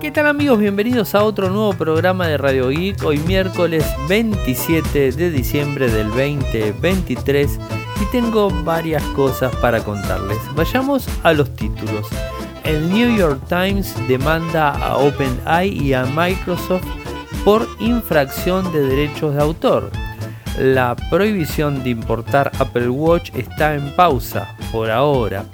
[0.00, 0.58] ¿Qué tal amigos?
[0.58, 3.04] Bienvenidos a otro nuevo programa de Radio Geek.
[3.04, 7.58] Hoy miércoles 27 de diciembre del 2023
[8.00, 10.38] y tengo varias cosas para contarles.
[10.54, 12.08] Vayamos a los títulos.
[12.64, 16.86] El New York Times demanda a OpenAI y a Microsoft
[17.44, 19.90] por infracción de derechos de autor.
[20.58, 25.44] La prohibición de importar Apple Watch está en pausa por ahora.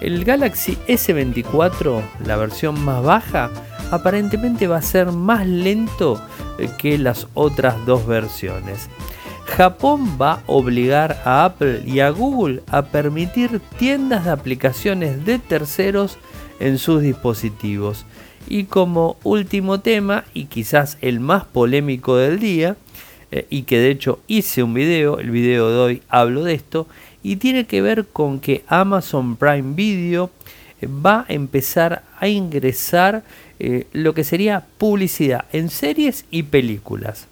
[0.00, 3.50] El Galaxy S24, la versión más baja,
[3.90, 6.20] aparentemente va a ser más lento
[6.58, 8.88] eh, que las otras dos versiones.
[9.46, 15.38] Japón va a obligar a Apple y a Google a permitir tiendas de aplicaciones de
[15.38, 16.18] terceros
[16.60, 18.04] en sus dispositivos.
[18.46, 22.76] Y como último tema, y quizás el más polémico del día,
[23.30, 26.86] eh, y que de hecho hice un video, el video de hoy hablo de esto,
[27.22, 30.30] y tiene que ver con que Amazon Prime Video
[30.80, 33.24] eh, va a empezar a ingresar
[33.60, 37.26] eh, lo que sería publicidad en series y películas.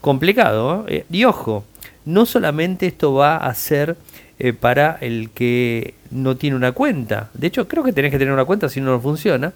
[0.00, 1.04] Complicado, ¿eh?
[1.10, 1.64] y ojo,
[2.04, 3.96] no solamente esto va a ser
[4.58, 7.28] para el que no tiene una cuenta.
[7.34, 9.52] De hecho, creo que tenés que tener una cuenta si no, funciona.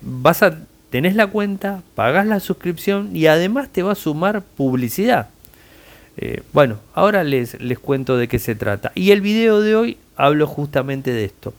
[0.00, 0.56] vas a
[0.88, 5.28] tenés la cuenta, pagas la suscripción y además te va a sumar publicidad.
[6.54, 8.92] bueno, ahora les, les cuento de qué se trata.
[8.94, 11.52] Y el video de hoy hablo justamente de esto.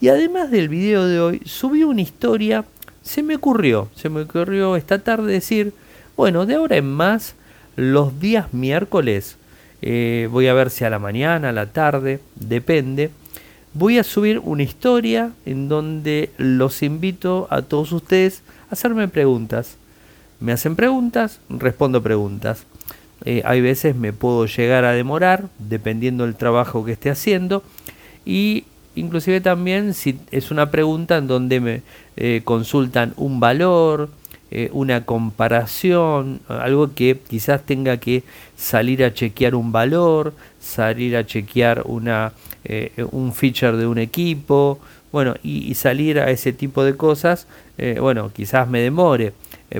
[0.00, 2.64] Y además del video de hoy, subí una historia,
[3.02, 5.72] se me ocurrió, se me ocurrió esta tarde decir,
[6.16, 7.34] bueno, de ahora en más,
[7.76, 9.36] los días miércoles,
[9.82, 13.10] eh, voy a ver si a la mañana, a la tarde, depende,
[13.72, 19.76] voy a subir una historia en donde los invito a todos ustedes a hacerme preguntas.
[20.40, 22.64] Me hacen preguntas, respondo preguntas.
[23.24, 27.62] Eh, hay veces me puedo llegar a demorar, dependiendo del trabajo que esté haciendo.
[28.24, 28.64] Y
[28.94, 31.82] inclusive también si es una pregunta en donde me
[32.16, 34.10] eh, consultan un valor,
[34.50, 38.24] eh, una comparación, algo que quizás tenga que
[38.56, 42.32] salir a chequear un valor, salir a chequear una,
[42.64, 44.80] eh, un feature de un equipo,
[45.12, 47.48] bueno, y, salir a ese tipo de cosas,
[47.98, 49.32] bueno, quizás me demore,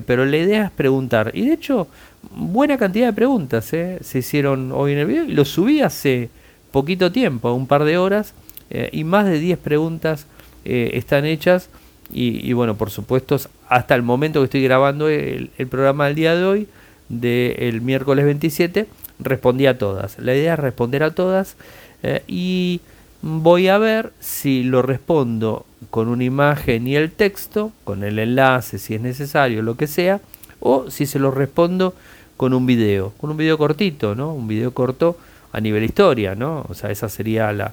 [0.05, 1.31] pero la idea es preguntar.
[1.34, 1.87] Y de hecho,
[2.33, 6.31] buena cantidad de preguntas se hicieron hoy en el video y lo subí hace
[6.73, 8.34] poquito tiempo, un par de horas
[8.71, 10.27] eh, y más de 10 preguntas
[10.65, 11.69] eh, están hechas
[12.13, 13.39] y, bueno, por supuesto,
[13.69, 16.69] hasta el momento que estoy grabando el, programa del día de hoy,
[17.09, 18.89] del miércoles 27,
[19.21, 20.19] respondí a todas.
[20.19, 21.57] La idea es responder a todas
[22.03, 22.81] eh, y
[23.23, 28.79] voy a ver si lo respondo con una imagen y el texto, con el enlace
[28.79, 30.21] si es necesario, lo que sea,
[30.59, 31.95] o si se lo respondo
[32.37, 34.35] con un video, con un video cortito, ¿no?
[34.35, 35.17] Un video corto
[35.53, 36.67] a nivel historia, ¿no?
[36.69, 37.73] O sea, esa sería la,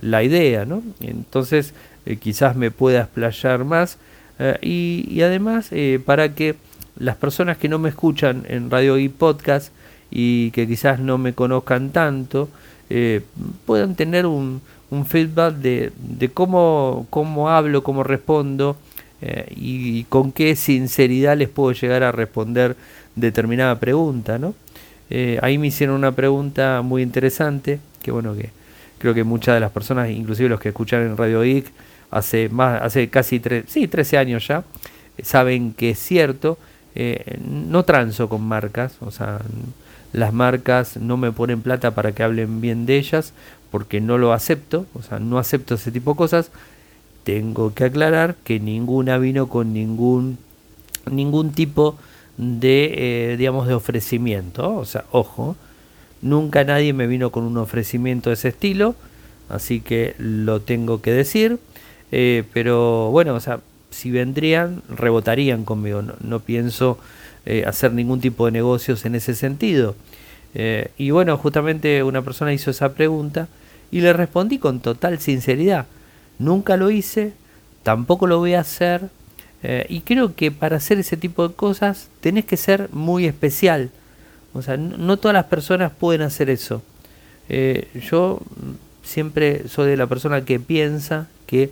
[0.00, 0.82] la idea, ¿no?
[1.00, 1.74] Entonces
[2.06, 3.98] eh, quizás me pueda explayar más
[4.38, 6.54] eh, y, además eh, para que
[6.98, 9.72] las personas que no me escuchan en radio y podcast
[10.10, 12.48] y que quizás no me conozcan tanto
[13.66, 18.76] puedan tener un, un feedback de, de, cómo, cómo hablo, cómo respondo
[19.20, 22.76] y, y, con qué sinceridad les puedo llegar a responder
[23.16, 24.54] determinada pregunta, ¿no?
[25.42, 28.50] ahí me hicieron una pregunta muy interesante, que bueno que
[29.06, 31.70] creo que muchas de las personas, inclusive los que escuchan en Radio Geek
[32.10, 34.64] hace más, hace casi sí, 13 años ya,
[35.22, 36.58] saben que es cierto.
[36.96, 39.38] Eh, no transo con marcas, o sea,
[40.12, 43.32] las marcas no me ponen plata para que hablen bien de ellas,
[43.70, 46.50] porque no lo acepto, o sea, no acepto ese tipo de cosas.
[47.22, 50.38] Tengo que aclarar que ninguna vino con ningún
[51.08, 51.96] ningún tipo
[52.38, 55.54] de eh, digamos de ofrecimiento, o sea, ojo,
[56.26, 58.96] Nunca nadie me vino con un ofrecimiento de ese estilo,
[59.48, 61.60] así que lo tengo que decir.
[62.10, 63.60] Eh, pero bueno, o sea,
[63.90, 66.02] si vendrían, rebotarían conmigo.
[66.02, 66.98] No, pienso
[67.44, 69.94] eh, hacer ningún tipo de negocios en ese sentido.
[70.54, 73.46] Eh, y bueno, justamente una persona hizo esa pregunta
[73.92, 75.86] y le respondí con total sinceridad.
[76.40, 77.34] Nunca lo hice,
[77.84, 79.10] tampoco lo voy a hacer.
[79.88, 83.90] y creo que para hacer ese tipo de cosas tenés que ser muy especial.
[84.56, 86.82] O sea, no, todas las personas pueden hacer eso.
[87.48, 88.40] Eh, yo
[89.02, 91.70] siempre soy de la persona que piensa que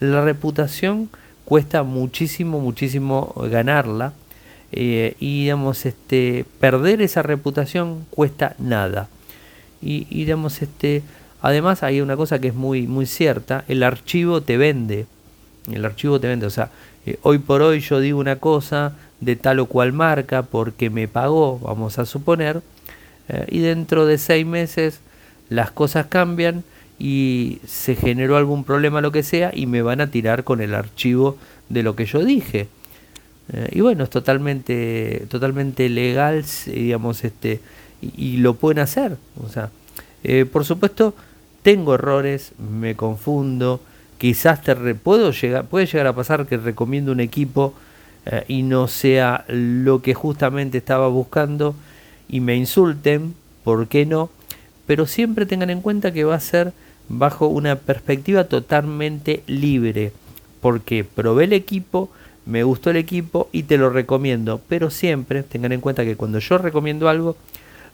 [0.00, 1.10] la reputación
[1.44, 4.12] cuesta muchísimo, muchísimo ganarla.
[4.72, 9.08] Eh, y digamos, este, perder esa reputación cuesta nada.
[9.80, 11.02] Y, digamos, este,
[11.42, 15.06] además hay una cosa que es muy, muy cierta, el archivo te vende.
[15.70, 16.46] El archivo te vende.
[16.46, 16.70] O sea,
[17.06, 21.08] eh, hoy por hoy yo digo una cosa, de tal o cual marca porque me
[21.08, 22.62] pagó, vamos a suponer,
[23.28, 25.00] eh, y dentro de seis meses
[25.48, 26.64] las cosas cambian
[26.98, 30.74] y se generó algún problema, lo que sea, y me van a tirar con el
[30.74, 31.36] archivo
[31.68, 32.68] de lo que yo dije.
[33.52, 37.60] Eh, y bueno, es totalmente, totalmente legal, digamos, este,
[38.00, 39.16] y, lo pueden hacer.
[39.42, 39.70] O sea,
[40.22, 41.14] eh, por supuesto,
[41.62, 43.80] tengo errores, me confundo,
[44.18, 47.74] quizás te puedo llegar, puede llegar a pasar que recomiendo un equipo
[48.26, 51.74] eh, y no sea lo que justamente estaba buscando
[52.28, 53.34] y me insulten,
[53.64, 54.30] ¿por qué no?
[54.86, 56.72] Pero siempre tengan en cuenta que va a ser
[57.08, 60.12] bajo una perspectiva totalmente libre,
[60.60, 62.10] porque probé el equipo,
[62.46, 66.38] me gustó el equipo y te lo recomiendo, pero siempre tengan en cuenta que cuando
[66.38, 67.36] yo recomiendo algo,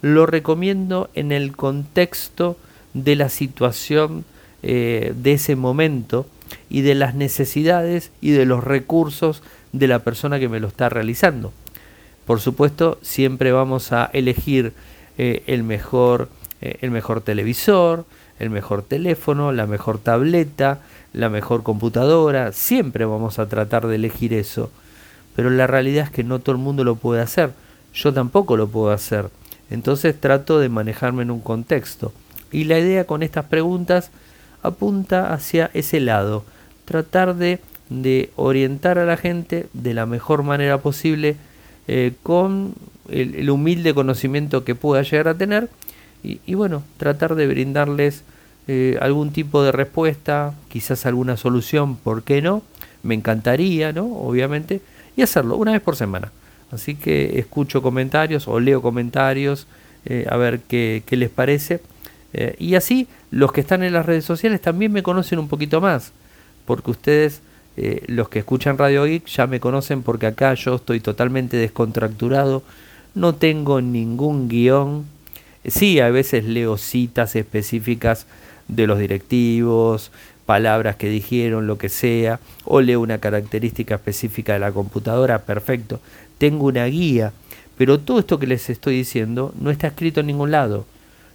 [0.02, 2.56] lo recomiendo en el contexto
[2.94, 4.24] de la situación
[4.62, 6.26] eh, de ese momento
[6.68, 10.88] y de las necesidades y de los recursos de la persona que me lo está
[10.88, 11.52] realizando.
[12.26, 14.72] Por supuesto, siempre vamos a elegir
[15.18, 16.28] eh, el, mejor,
[16.60, 18.04] eh, el mejor televisor,
[18.38, 20.80] el mejor teléfono, la mejor tableta,
[21.12, 22.52] la mejor computadora.
[22.52, 24.70] Siempre vamos a tratar de elegir eso.
[25.36, 27.52] Pero la realidad es que no todo el mundo lo puede hacer.
[27.94, 29.28] Yo tampoco lo puedo hacer.
[29.70, 32.12] Entonces trato de manejarme en un contexto.
[32.50, 34.10] Y la idea con estas preguntas
[34.62, 36.44] apunta hacia ese lado.
[36.84, 37.60] Tratar de
[37.90, 41.36] de orientar a la gente de la mejor manera posible
[41.88, 42.74] eh, con
[43.10, 45.68] el, humilde conocimiento que pueda llegar a tener
[46.22, 48.22] y, bueno, tratar de brindarles
[48.68, 52.62] eh, algún tipo de respuesta, quizás alguna solución, ¿por qué no?
[53.02, 54.04] Me encantaría, ¿no?
[54.04, 54.82] Obviamente,
[55.16, 56.30] y hacerlo una vez por semana.
[56.70, 59.66] Así que escucho comentarios o leo comentarios
[60.04, 61.80] eh, a ver qué, qué les parece.
[62.58, 66.12] y así los que están en las redes sociales también me conocen un poquito más,
[66.66, 67.40] porque ustedes
[67.82, 72.62] eh, los que escuchan Radio Geek ya me conocen porque acá yo estoy totalmente descontracturado,
[73.14, 75.06] no tengo ningún guion.
[75.64, 78.26] Sí, a veces leo citas específicas
[78.68, 80.12] de los directivos,
[80.44, 86.00] palabras que dijeron, lo que sea, o leo una característica específica de la computadora, perfecto.
[86.36, 87.32] Tengo una guía,
[87.78, 90.84] pero todo esto que les estoy diciendo no está escrito en ningún lado.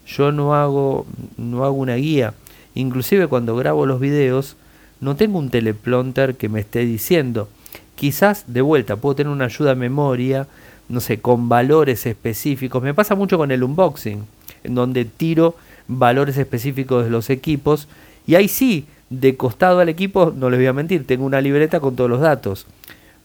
[0.05, 1.07] Yo no hago,
[1.37, 2.35] no hago una guía.
[2.75, 4.57] Inclusive cuando grabo los videos,
[4.99, 7.49] no tengo un teleprompter que me esté diciendo.
[7.95, 10.47] Quizás de vuelta puedo tener una ayuda a memoria,
[10.89, 12.83] no sé, con valores específicos.
[12.83, 14.23] Me pasa mucho con el unboxing,
[14.63, 15.55] en donde tiro
[15.87, 17.87] valores específicos de los equipos
[18.27, 21.79] y ahí sí, de costado al equipo, no les voy a mentir, tengo una libreta
[21.79, 22.65] con todos los datos,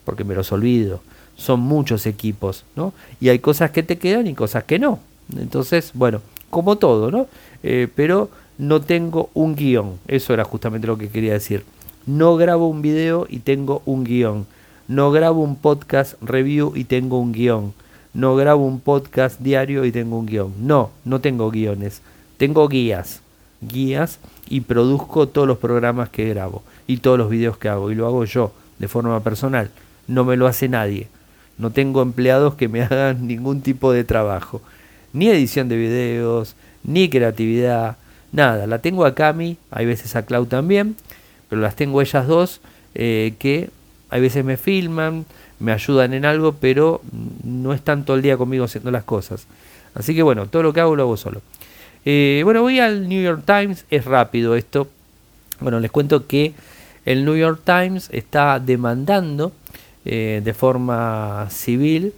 [0.05, 1.03] porque me los olvido.
[1.37, 2.93] Son muchos equipos, ¿no?
[3.19, 5.01] Y hay cosas que te quedan y cosas que no.
[5.39, 6.21] Entonces, bueno,
[6.51, 7.29] como todo, ¿no?
[7.63, 9.99] Eh, pero no tengo un guion.
[10.07, 11.65] Eso era justamente lo que quería decir.
[12.05, 14.47] No grabo un video y tengo un guion.
[14.87, 17.73] No grabo un podcast review y tengo un guion.
[18.13, 20.53] No grabo un podcast diario y tengo un guion.
[20.61, 22.03] No, no tengo guiones.
[22.37, 23.23] Tengo guías.
[23.63, 24.19] Guías
[24.51, 27.91] y produzco todos los programas que grabo y todos los videos que hago.
[27.91, 29.71] Y lo hago yo, de forma personal.
[30.07, 31.09] No me lo hace nadie.
[31.57, 34.61] No tengo empleados que me hagan ningún tipo de trabajo.
[35.15, 37.97] Ni edición de videos, ni creatividad,
[38.33, 40.97] nada, la tengo a Cami, hay veces a Clau también,
[41.49, 42.61] pero las tengo ellas dos
[42.95, 43.71] eh, que
[44.11, 45.27] hay veces me filman,
[45.59, 47.01] me ayudan en algo, pero
[47.45, 49.47] no están todo el día conmigo haciendo las cosas.
[49.95, 51.43] Así que bueno, todo lo que hago lo hago solo.
[52.05, 54.89] Eh, bueno, voy al New York Times, es rápido esto.
[55.61, 56.55] Bueno, les cuento que
[57.05, 59.53] el New York Times está demandando
[60.05, 62.15] eh, de forma civil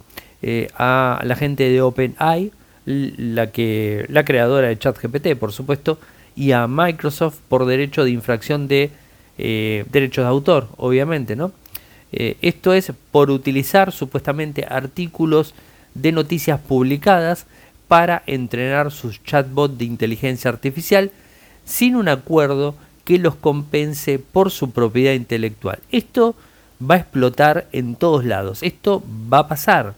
[0.77, 2.51] a la gente de OpenAI
[2.85, 5.99] la, que, la creadora de ChatGPT, por supuesto,
[6.35, 8.91] y a Microsoft por derecho de infracción de
[9.37, 11.51] eh, derechos de autor, obviamente, ¿no?
[12.11, 15.55] Eh, esto es por utilizar supuestamente artículos
[15.95, 17.47] de noticias publicadas
[17.87, 21.11] para entrenar sus chatbots de inteligencia artificial
[21.65, 25.79] sin un acuerdo que los compense por su propiedad intelectual.
[25.91, 26.35] Esto
[26.79, 28.63] va a explotar en todos lados.
[28.63, 29.95] Esto va a pasar.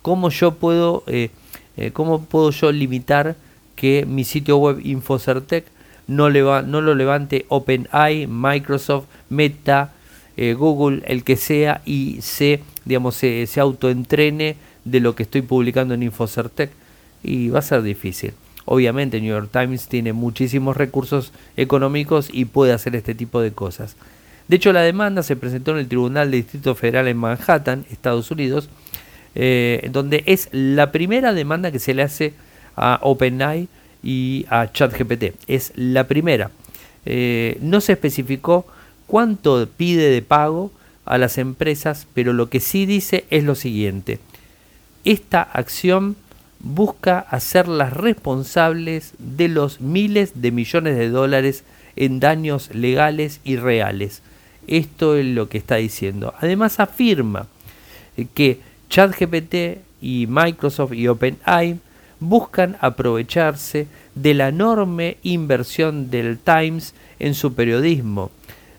[0.00, 1.30] ¿Cómo yo puedo eh,
[1.76, 3.36] eh, ¿Cómo puedo yo limitar
[3.76, 5.64] que mi sitio web Infocertec
[6.06, 9.92] no, no lo levante OpenAI, Microsoft, Meta,
[10.36, 15.42] eh, Google, el que sea, y se, digamos, se, se autoentrene de lo que estoy
[15.42, 16.70] publicando en Infocertec?
[17.22, 18.34] Y va a ser difícil.
[18.64, 23.96] Obviamente New York Times tiene muchísimos recursos económicos y puede hacer este tipo de cosas.
[24.48, 28.30] De hecho, la demanda se presentó en el Tribunal de Distrito Federal en Manhattan, Estados
[28.30, 28.68] Unidos,
[29.34, 32.34] eh, donde es la primera demanda que se le hace
[32.76, 33.68] a OpenAI
[34.02, 35.34] y a ChatGPT.
[35.46, 36.50] Es la primera.
[37.04, 38.66] Eh, no se especificó
[39.06, 40.70] cuánto pide de pago
[41.04, 44.18] a las empresas, pero lo que sí dice es lo siguiente.
[45.04, 46.16] Esta acción
[46.60, 51.64] busca hacerlas responsables de los miles de millones de dólares
[51.96, 54.22] en daños legales y reales.
[54.68, 56.34] Esto es lo que está diciendo.
[56.38, 57.48] Además afirma
[58.34, 58.60] que
[58.92, 61.78] ChatGPT y Microsoft y OpenAI
[62.20, 68.30] buscan aprovecharse de la enorme inversión del Times en su periodismo,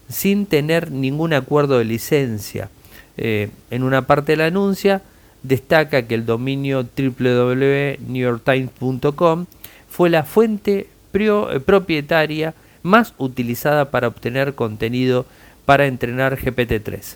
[0.08, 2.70] sin tener ningún acuerdo de licencia.
[3.18, 5.02] Eh, en una parte de la anuncia
[5.42, 9.46] destaca que el dominio www.newyorktimes.com
[9.90, 12.54] fue la fuente eh, propietaria
[12.84, 15.26] más utilizada para obtener contenido
[15.66, 17.16] para entrenar GPT-3.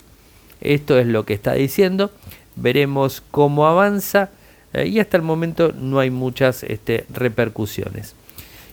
[0.62, 2.10] Esto es lo que está diciendo.
[2.58, 4.30] Veremos cómo avanza
[4.74, 8.16] eh, y hasta el momento no hay muchas este, repercusiones.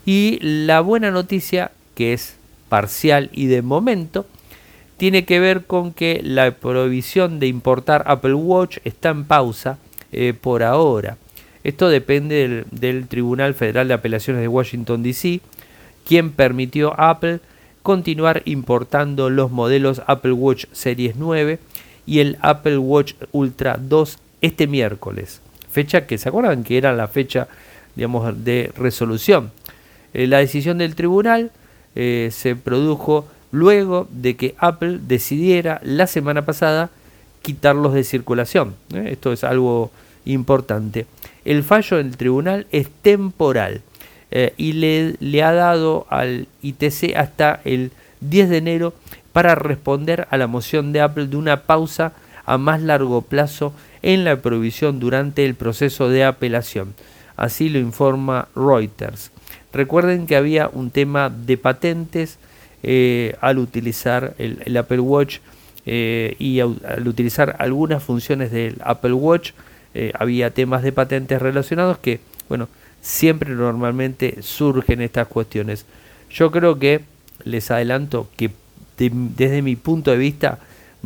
[0.07, 2.37] Y la buena noticia, que es
[2.69, 4.27] parcial y de momento,
[4.97, 9.79] tiene que ver con que la prohibición de importar Apple Watch está en pausa
[10.13, 11.17] eh, por ahora.
[11.65, 15.41] Esto depende del, Tribunal Federal de Apelaciones de Washington, D.C.,
[16.07, 17.41] quien permitió a Apple
[17.83, 21.59] continuar importando los modelos Apple Watch Series 9
[22.07, 25.41] y el Apple Watch Ultra 2 este miércoles.
[25.71, 27.49] Fecha que se acuerdan que era la fecha
[27.97, 29.51] digamos, de resolución.
[30.13, 31.51] Eh, la decisión del tribunal
[31.95, 36.91] eh, se produjo luego de que Apple decidiera la semana pasada
[37.43, 38.75] quitarlos de circulación.
[38.93, 39.09] ¿eh?
[39.13, 39.91] Esto es algo
[40.25, 41.07] importante.
[41.45, 43.83] El fallo del tribunal es temporal
[44.57, 48.95] y le, le, ha dado al ITC hasta el 10 de enero
[49.35, 52.13] para responder a la moción de Apple de una pausa
[52.47, 56.95] a más largo plazo en la provisión durante el proceso de apelación.
[57.37, 59.33] Así lo informa Reuters.
[59.73, 62.39] Recuerden que había un tema de patentes
[62.85, 65.39] eh, al utilizar el, Apple Watch
[65.85, 69.51] eh, y al utilizar algunas funciones del Apple Watch
[69.95, 72.69] eh, había temas de patentes relacionados que, bueno,
[73.01, 75.87] siempre normalmente surgen estas cuestiones.
[76.31, 77.01] Yo creo que
[77.43, 78.53] les adelanto que
[78.97, 80.59] desde mi punto de vista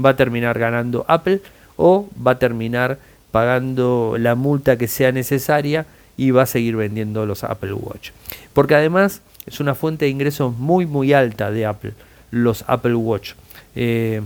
[0.03, 1.41] va a terminar ganando Apple
[1.77, 2.99] o va a terminar
[3.31, 8.11] pagando la multa que sea necesaria y va a seguir vendiendo los Apple Watch.
[8.53, 11.93] Porque además es una fuente de ingresos muy muy alta de Apple,
[12.31, 13.33] los Apple Watch.
[13.77, 14.21] Eh,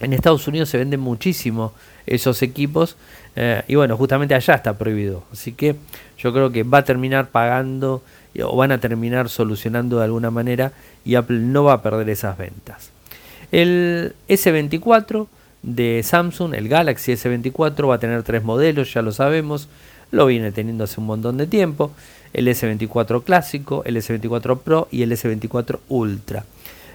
[0.00, 1.72] en Estados Unidos se venden muchísimo
[2.06, 2.96] esos equipos
[3.34, 5.24] eh, y bueno, justamente allá está prohibido.
[5.32, 5.76] Así que
[6.18, 8.02] yo creo que va a terminar pagando
[8.42, 10.72] o van a terminar solucionando de alguna manera
[11.04, 12.90] y Apple no va a perder esas ventas.
[13.52, 15.26] El S24
[15.62, 19.68] de Samsung, el Galaxy S24 va a tener tres modelos, ya lo sabemos,
[20.10, 21.92] lo viene teniendo hace un montón de tiempo
[22.32, 26.44] el S24 clásico, el S24 Pro y el S24 Ultra.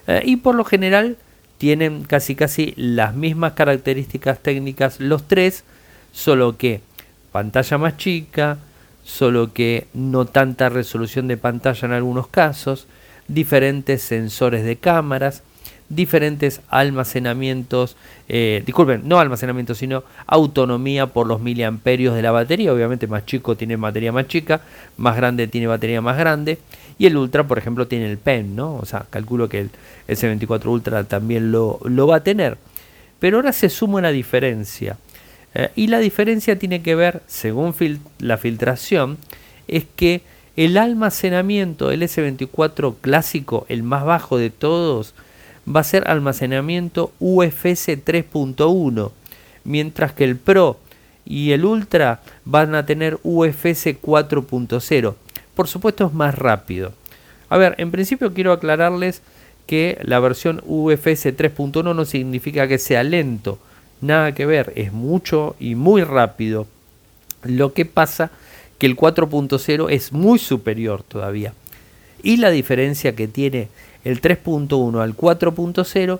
[0.07, 1.17] Eh, y por lo general
[1.57, 5.63] tienen casi casi las mismas características técnicas los tres,
[6.11, 6.81] solo que
[7.31, 8.57] pantalla más chica,
[9.03, 12.87] solo que no tanta resolución de pantalla en algunos casos,
[13.27, 15.43] diferentes sensores de cámaras,
[15.95, 17.97] diferentes almacenamientos,
[18.29, 22.73] eh, disculpen, no almacenamiento, sino autonomía por los miliamperios de la batería.
[22.73, 24.61] Obviamente más chico tiene batería más chica,
[24.97, 26.59] más grande tiene batería más grande.
[26.97, 28.75] Y el Ultra, por ejemplo, tiene el PEN, ¿no?
[28.75, 29.69] O sea, calculo que el
[30.07, 32.57] S24 Ultra también lo, va a tener.
[33.19, 34.97] Pero ahora se suma una diferencia.
[35.53, 37.73] Eh, y la diferencia tiene que ver, según
[38.19, 39.17] la filtración,
[39.67, 40.21] es que
[40.55, 45.13] el almacenamiento del S24 clásico, el más bajo de todos,
[45.67, 49.11] va a ser almacenamiento UFS 3.1,
[49.63, 50.79] mientras que el Pro
[51.25, 55.15] y el Ultra van a tener UFS 4.0.
[55.55, 56.93] Por supuesto es más rápido.
[57.49, 59.21] A ver, en principio quiero aclararles
[59.67, 63.59] que la versión UFS 3.1 no significa que sea lento,
[64.01, 66.67] nada que ver, es mucho y muy rápido.
[67.43, 68.31] Lo que pasa
[68.77, 71.53] que el 4.0 es muy superior todavía.
[72.23, 73.67] Y la diferencia que tiene
[74.03, 76.19] el 3.1 al 4.0,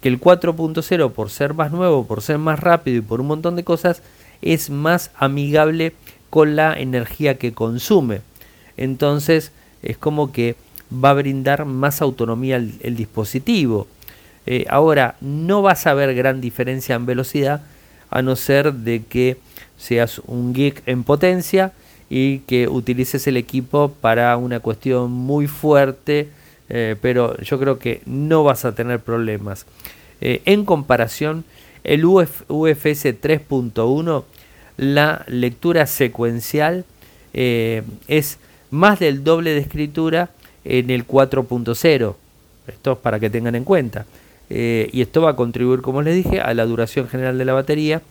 [0.00, 3.56] que el 4.0 por ser más nuevo, por ser más rápido y por un montón
[3.56, 4.02] de cosas,
[4.42, 5.92] es más amigable
[6.30, 8.20] con la energía que consume.
[8.76, 10.56] Entonces es como que
[10.92, 13.86] va a brindar más autonomía el, dispositivo.
[14.50, 17.60] Eh, ahora, no vas a ver gran diferencia en velocidad
[18.08, 19.36] a no ser de que
[19.76, 21.72] seas un geek en potencia
[22.08, 26.28] y que utilices el equipo para una cuestión muy fuerte
[26.70, 29.66] eh, pero yo creo que no vas a tener problemas.
[30.22, 31.44] Eh, en comparación,
[31.84, 34.24] el UFS 3.1,
[34.78, 36.86] la lectura secuencial
[37.34, 38.38] es
[38.70, 40.30] más del doble de escritura
[40.64, 42.14] en el 4.0.
[42.66, 44.06] Esto es para que tengan en cuenta.
[44.50, 48.02] Y esto va a contribuir, como les dije, a la duración general de la batería,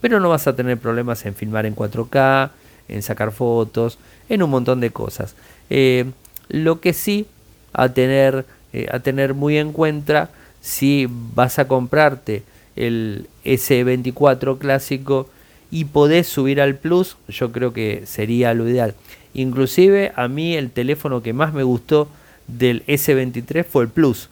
[0.00, 2.50] pero no vas a tener problemas en filmar en 4K,
[2.88, 5.34] en sacar fotos, en un montón de cosas.
[5.70, 6.06] Eh,
[6.48, 7.26] lo que sí
[7.72, 12.42] a tener, eh, a tener muy en cuenta si vas a comprarte
[12.74, 15.28] el S24 clásico
[15.70, 18.94] y podés subir al Plus, yo creo que sería lo ideal.
[19.34, 22.08] Inclusive a mí el teléfono que más me gustó
[22.46, 24.28] del S23 fue el Plus.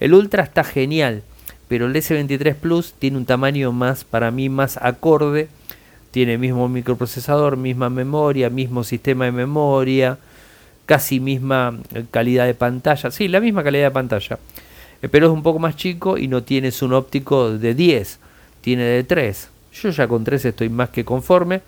[0.00, 1.22] El Ultra está genial,
[1.68, 5.48] pero el S23 Plus tiene un tamaño más, para mí, más acorde.
[6.10, 10.18] Tiene mismo microprocesador, misma memoria, mismo sistema de memoria,
[10.86, 11.78] casi misma
[12.10, 13.10] calidad de pantalla.
[13.10, 14.38] Sí, la misma calidad de pantalla.
[15.02, 18.18] Eh, pero es un poco más chico y no tienes un óptico de 10,
[18.60, 19.48] tiene de 3.
[19.82, 21.60] Yo ya con 3 estoy más que conforme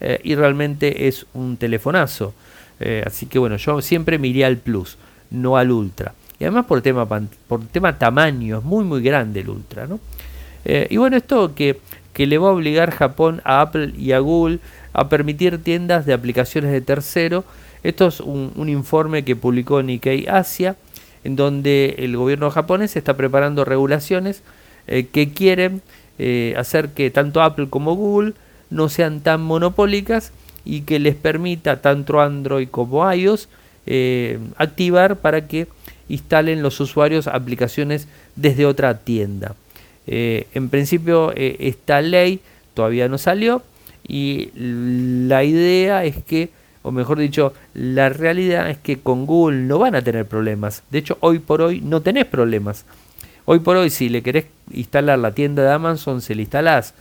[0.00, 2.34] eh, y realmente es un telefonazo.
[2.80, 4.98] Eh, así que bueno, yo siempre me iría al Plus,
[5.30, 6.12] no al Ultra.
[6.38, 9.86] Y además por tema, por tema tamaño, es muy muy grande el Ultra.
[9.86, 10.00] ¿no?
[10.64, 11.78] y bueno, esto que,
[12.12, 14.58] que le va a obligar Japón a Apple y a Google
[14.96, 17.44] a permitir tiendas de aplicaciones de tercero.
[17.82, 20.76] Esto es un, informe que publicó Nikkei Asia
[21.22, 24.42] en donde el gobierno japonés está preparando regulaciones
[24.86, 25.82] eh, que quieren
[26.18, 28.32] eh, hacer que tanto Apple como Google
[28.70, 30.32] no sean tan monopólicas
[30.64, 33.50] y que les permita tanto Android como iOS
[33.84, 35.66] eh, activar para que
[36.08, 39.54] instalen los usuarios aplicaciones desde otra tienda.
[40.06, 42.40] en principio esta ley
[42.74, 43.62] todavía no salió
[44.06, 46.50] y la idea es que
[46.86, 50.84] o mejor dicho, la realidad es que con Google no van a tener problemas.
[50.88, 52.84] De hecho, hoy por hoy no tenés problemas.
[53.44, 56.94] Hoy por hoy, si le querés instalar la tienda de Amazon, se le instalás.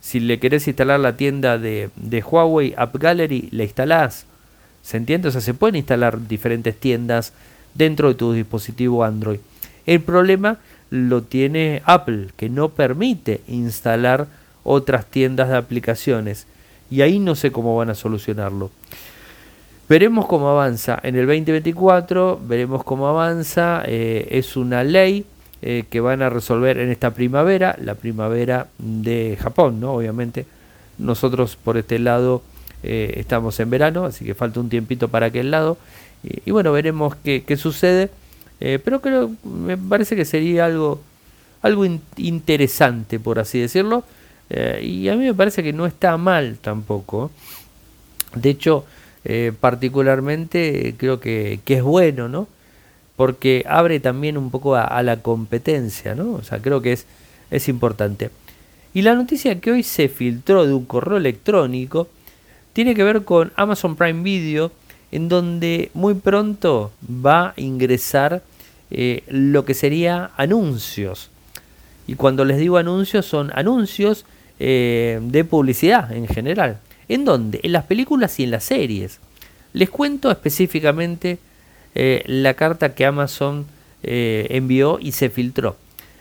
[0.00, 1.90] Si le querés instalar la tienda de,
[2.24, 4.26] Huawei App Gallery, le instalás.
[4.82, 5.26] ¿Se entiende?
[5.26, 7.32] O sea, se pueden instalar diferentes tiendas
[7.74, 9.38] dentro de tu dispositivo Android.
[9.86, 10.58] El problema
[10.90, 14.26] lo tiene Apple, que no permite instalar
[14.64, 16.46] otras tiendas de aplicaciones.
[16.90, 18.70] Y ahí no sé cómo van a solucionarlo.
[19.88, 23.82] Veremos cómo avanza en el 2024, veremos cómo avanza.
[23.86, 25.26] Eh, es una ley
[25.60, 29.92] eh, que van a resolver en esta primavera, la primavera de Japón, ¿no?
[29.92, 30.46] Obviamente,
[30.98, 32.42] nosotros por este lado
[32.82, 35.78] eh, estamos en verano, así que falta un tiempito para aquel lado.
[36.22, 38.10] Y, bueno, veremos qué, sucede.
[38.58, 41.00] pero creo, me parece que sería algo,
[41.62, 41.84] algo
[42.16, 44.04] interesante, por así decirlo.
[44.80, 47.30] y a mí me parece que no está mal tampoco.
[48.34, 48.84] De hecho,
[49.24, 52.48] eh, particularmente creo que, es bueno, ¿no?
[53.16, 56.32] Porque abre también un poco a, la competencia, ¿no?
[56.32, 57.06] O sea, creo que es,
[57.50, 58.30] es importante.
[58.94, 62.08] Y la noticia que hoy se filtró de un correo electrónico
[62.72, 64.72] tiene que ver con Amazon Prime Video,
[65.12, 68.42] en donde muy pronto va a ingresar
[68.90, 71.30] eh, lo que sería anuncios.
[72.06, 74.24] Y cuando les digo anuncios, son anuncios
[74.58, 76.80] eh, de publicidad en general.
[77.08, 77.60] ¿En dónde?
[77.62, 79.20] En las películas y en las series.
[79.74, 81.38] Les cuento específicamente
[81.94, 83.66] eh, la carta que Amazon
[84.04, 85.76] envió y se filtró.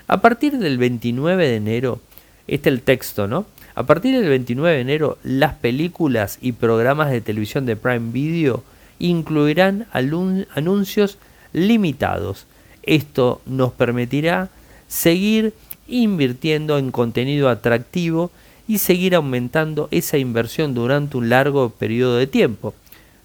[0.06, 2.00] A partir del 29 de enero,
[2.46, 3.48] este es el texto, ¿no?
[3.74, 8.64] A partir del 29 de enero, las películas y programas de televisión de Prime Video
[9.02, 11.18] incluirán anuncios
[11.54, 12.46] limitados.
[12.84, 14.50] Esto nos permitirá
[14.88, 15.54] seguir
[15.88, 18.32] invirtiendo en contenido atractivo
[18.68, 22.74] y seguir aumentando esa inversión durante un largo periodo de tiempo.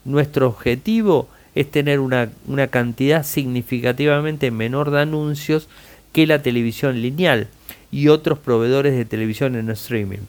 [0.05, 2.31] Nuestro objetivo es tener una,
[2.71, 5.69] cantidad significativamente menor de anuncios
[6.13, 7.49] que la televisión lineal
[7.93, 10.25] y otros proveedores de televisión en streaming.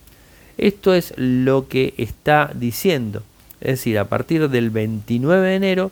[0.57, 3.23] Esto es lo que está diciendo.
[3.61, 5.91] Es decir, a partir del 29 de enero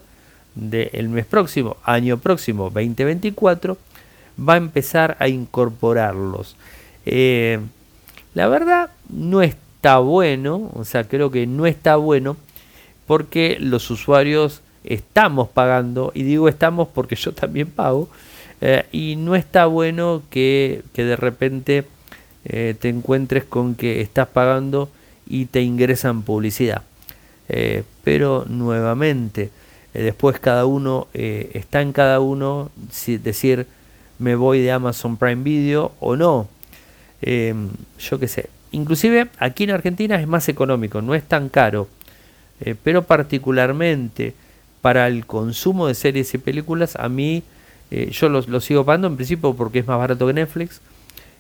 [0.56, 3.78] del mes próximo, año próximo 2024,
[4.38, 6.56] va a empezar a incorporarlos.
[7.06, 7.60] Eh,
[8.34, 12.38] la verdad no está bueno, o sea, creo que no está bueno
[13.08, 18.10] porque los usuarios estamos pagando, y digo estamos porque yo también pago,
[18.62, 21.86] eh, y no está bueno que, de repente
[22.46, 24.90] eh, te encuentres con que estás pagando
[25.28, 26.84] y te ingresan publicidad.
[27.50, 29.50] Eh, pero nuevamente,
[29.94, 33.66] después cada uno está en cada uno, si decir
[34.20, 36.48] me voy de Amazon Prime Video o no.
[37.22, 38.50] Em, yo qué sé.
[38.72, 41.88] Inclusive aquí en Argentina es más económico, no es tan caro.
[42.62, 44.34] Eh, pero particularmente
[44.82, 47.44] para el consumo de series y películas, a mí
[47.92, 50.82] eh, yo lo, sigo pagando en principio porque es más barato que Netflix.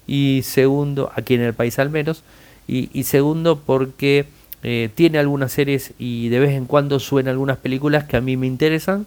[0.08, 2.24] Y segundo, aquí en el país al menos.
[2.68, 4.26] Y, segundo, porque
[4.67, 8.36] eh, tiene algunas series y de vez en cuando suena algunas películas que a mí
[8.36, 9.06] me interesan.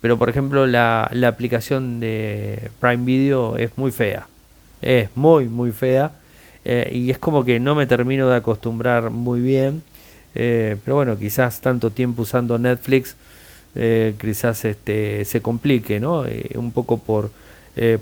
[0.00, 4.26] Pero por ejemplo, la, la aplicación de Prime Video es muy fea
[4.80, 6.10] es muy, muy fea.
[6.64, 9.84] Eh, y es como que no me termino de acostumbrar muy bien.
[10.34, 13.14] pero bueno, quizás tanto tiempo usando Netflix,
[14.20, 16.24] quizás este, se complique, ¿no?
[16.56, 17.30] un poco por,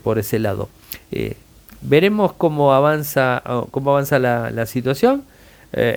[0.02, 0.70] por ese lado.
[1.82, 5.24] veremos cómo avanza, cómo avanza la situación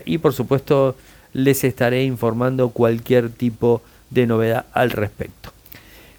[0.05, 0.95] y por supuesto
[1.33, 5.51] les estaré informando cualquier tipo de novedad al respecto.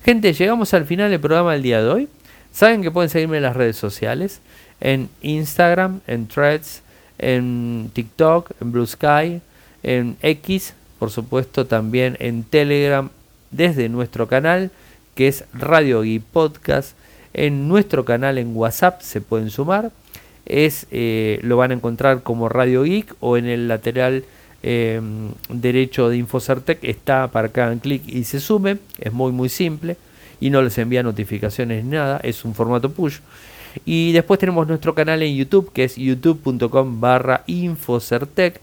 [0.04, 2.08] Gente, llegamos al final del programa del día de hoy.
[2.52, 4.40] Saben que pueden seguirme en las redes sociales,
[4.80, 6.82] en Instagram, en Threads,
[7.18, 9.40] en TikTok, en Blue Sky,
[9.82, 13.10] en X, por supuesto también en Telegram,
[13.50, 14.70] desde nuestro canal
[15.14, 16.96] que es Radio Geek Podcast.
[17.32, 19.90] En nuestro canal en WhatsApp se pueden sumar.
[20.46, 24.24] Es, eh, lo van a encontrar como Radio Geek o en el lateral
[24.66, 28.78] Em, derecho de Infocertec está para que hagan clic y se sume.
[28.98, 29.98] Es muy muy simple
[30.40, 32.18] y no les envía notificaciones ni nada.
[32.22, 33.18] Es un formato push.
[33.84, 38.58] Y después tenemos nuestro canal en YouTube que es youtube.com barra Infocertec.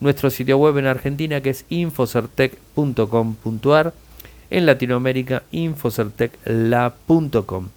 [0.00, 3.94] Nuestro sitio web en Argentina que es infocertec.com.ar.
[4.50, 7.68] En Latinoamérica infocertecla.com.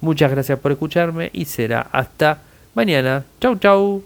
[0.00, 2.42] Muchas gracias por escucharme y será hasta
[2.78, 3.24] mañana.
[3.40, 4.02] Chau chau.